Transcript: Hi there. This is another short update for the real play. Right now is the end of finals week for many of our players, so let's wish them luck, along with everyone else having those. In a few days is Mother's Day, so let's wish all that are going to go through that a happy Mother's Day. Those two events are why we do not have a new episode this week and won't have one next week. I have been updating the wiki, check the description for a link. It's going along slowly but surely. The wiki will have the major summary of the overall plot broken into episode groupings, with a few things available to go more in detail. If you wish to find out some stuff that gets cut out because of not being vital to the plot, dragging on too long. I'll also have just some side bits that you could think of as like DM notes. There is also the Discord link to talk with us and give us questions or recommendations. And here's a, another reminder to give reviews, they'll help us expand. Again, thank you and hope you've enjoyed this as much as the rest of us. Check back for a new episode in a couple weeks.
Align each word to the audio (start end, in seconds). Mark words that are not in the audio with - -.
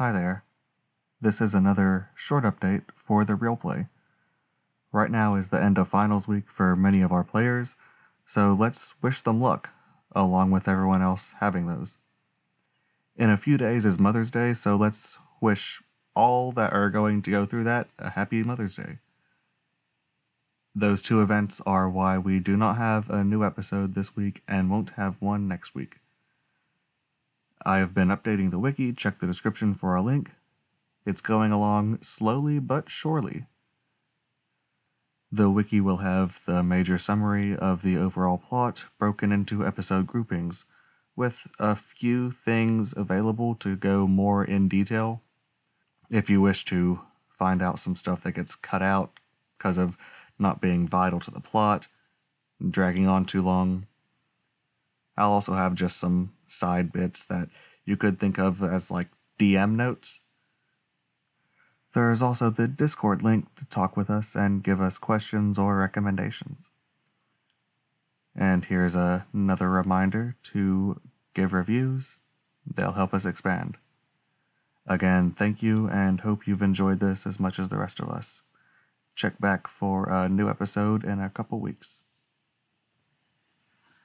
Hi 0.00 0.12
there. 0.12 0.44
This 1.20 1.42
is 1.42 1.54
another 1.54 2.08
short 2.14 2.44
update 2.44 2.84
for 2.96 3.22
the 3.22 3.34
real 3.34 3.54
play. 3.54 3.88
Right 4.92 5.10
now 5.10 5.34
is 5.34 5.50
the 5.50 5.62
end 5.62 5.76
of 5.76 5.88
finals 5.88 6.26
week 6.26 6.44
for 6.48 6.74
many 6.74 7.02
of 7.02 7.12
our 7.12 7.22
players, 7.22 7.76
so 8.24 8.56
let's 8.58 8.94
wish 9.02 9.20
them 9.20 9.42
luck, 9.42 9.68
along 10.16 10.52
with 10.52 10.68
everyone 10.68 11.02
else 11.02 11.34
having 11.40 11.66
those. 11.66 11.98
In 13.14 13.28
a 13.28 13.36
few 13.36 13.58
days 13.58 13.84
is 13.84 13.98
Mother's 13.98 14.30
Day, 14.30 14.54
so 14.54 14.74
let's 14.74 15.18
wish 15.38 15.82
all 16.16 16.50
that 16.52 16.72
are 16.72 16.88
going 16.88 17.20
to 17.20 17.30
go 17.30 17.44
through 17.44 17.64
that 17.64 17.88
a 17.98 18.08
happy 18.08 18.42
Mother's 18.42 18.76
Day. 18.76 19.00
Those 20.74 21.02
two 21.02 21.20
events 21.20 21.60
are 21.66 21.90
why 21.90 22.16
we 22.16 22.40
do 22.40 22.56
not 22.56 22.78
have 22.78 23.10
a 23.10 23.22
new 23.22 23.44
episode 23.44 23.94
this 23.94 24.16
week 24.16 24.42
and 24.48 24.70
won't 24.70 24.92
have 24.96 25.20
one 25.20 25.46
next 25.46 25.74
week. 25.74 25.98
I 27.64 27.78
have 27.78 27.94
been 27.94 28.08
updating 28.08 28.50
the 28.50 28.58
wiki, 28.58 28.92
check 28.92 29.18
the 29.18 29.26
description 29.26 29.74
for 29.74 29.94
a 29.94 30.02
link. 30.02 30.30
It's 31.04 31.20
going 31.20 31.52
along 31.52 31.98
slowly 32.02 32.58
but 32.58 32.90
surely. 32.90 33.46
The 35.32 35.50
wiki 35.50 35.80
will 35.80 35.98
have 35.98 36.44
the 36.46 36.62
major 36.62 36.98
summary 36.98 37.54
of 37.54 37.82
the 37.82 37.96
overall 37.96 38.38
plot 38.38 38.86
broken 38.98 39.30
into 39.30 39.64
episode 39.64 40.06
groupings, 40.06 40.64
with 41.14 41.46
a 41.58 41.76
few 41.76 42.30
things 42.30 42.94
available 42.96 43.54
to 43.56 43.76
go 43.76 44.06
more 44.06 44.44
in 44.44 44.68
detail. 44.68 45.22
If 46.08 46.30
you 46.30 46.40
wish 46.40 46.64
to 46.66 47.00
find 47.28 47.62
out 47.62 47.78
some 47.78 47.94
stuff 47.94 48.22
that 48.22 48.32
gets 48.32 48.54
cut 48.54 48.82
out 48.82 49.20
because 49.56 49.78
of 49.78 49.96
not 50.38 50.60
being 50.60 50.88
vital 50.88 51.20
to 51.20 51.30
the 51.30 51.40
plot, 51.40 51.86
dragging 52.68 53.06
on 53.06 53.24
too 53.24 53.42
long. 53.42 53.86
I'll 55.16 55.32
also 55.32 55.54
have 55.54 55.74
just 55.74 55.98
some 55.98 56.32
side 56.50 56.92
bits 56.92 57.24
that 57.26 57.48
you 57.84 57.96
could 57.96 58.18
think 58.18 58.38
of 58.38 58.62
as 58.62 58.90
like 58.90 59.08
DM 59.38 59.74
notes. 59.76 60.20
There 61.92 62.10
is 62.10 62.22
also 62.22 62.50
the 62.50 62.68
Discord 62.68 63.22
link 63.22 63.54
to 63.56 63.64
talk 63.64 63.96
with 63.96 64.10
us 64.10 64.34
and 64.34 64.62
give 64.62 64.80
us 64.80 64.98
questions 64.98 65.58
or 65.58 65.76
recommendations. 65.76 66.70
And 68.36 68.64
here's 68.64 68.94
a, 68.94 69.26
another 69.32 69.68
reminder 69.68 70.36
to 70.52 71.00
give 71.34 71.52
reviews, 71.52 72.16
they'll 72.64 72.92
help 72.92 73.12
us 73.12 73.26
expand. 73.26 73.76
Again, 74.86 75.32
thank 75.32 75.62
you 75.62 75.88
and 75.88 76.20
hope 76.20 76.46
you've 76.46 76.62
enjoyed 76.62 77.00
this 77.00 77.26
as 77.26 77.40
much 77.40 77.58
as 77.58 77.68
the 77.68 77.78
rest 77.78 78.00
of 78.00 78.08
us. 78.08 78.42
Check 79.14 79.38
back 79.40 79.66
for 79.66 80.08
a 80.08 80.28
new 80.28 80.48
episode 80.48 81.04
in 81.04 81.20
a 81.20 81.30
couple 81.30 81.58
weeks. 81.60 82.00